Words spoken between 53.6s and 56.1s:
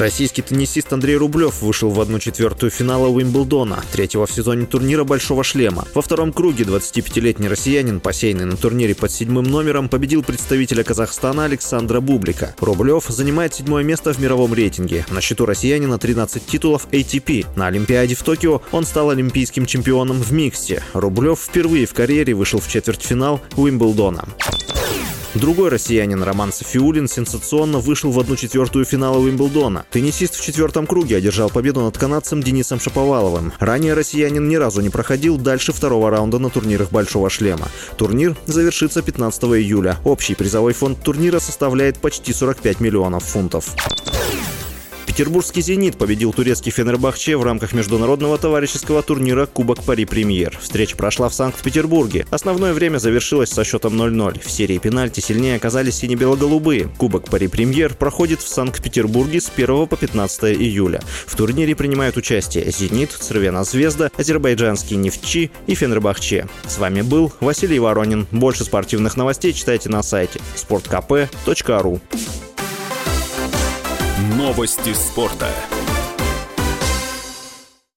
счетом 0-0. В серии пенальти сильнее оказались